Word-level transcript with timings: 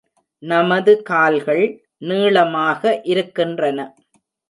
நமது 0.43 0.93
கால்கள் 1.01 1.63
நீளமாக 2.01 3.01
இருக்கின்றன. 3.03 3.79